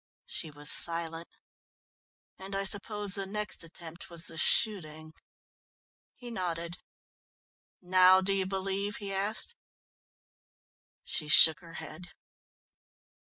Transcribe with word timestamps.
She 0.25 0.49
was 0.49 0.71
silent. 0.71 1.27
"And 2.39 2.55
I 2.55 2.63
suppose 2.63 3.13
the 3.13 3.27
next 3.27 3.63
attempt 3.63 4.09
was 4.09 4.25
the 4.25 4.35
shooting?" 4.35 5.13
He 6.15 6.31
nodded. 6.31 6.77
"Now 7.83 8.19
do 8.19 8.33
you 8.33 8.47
believe?" 8.47 8.95
he 8.95 9.13
asked. 9.13 9.53
She 11.03 11.27
shook 11.27 11.59
her 11.59 11.73
head. 11.75 12.07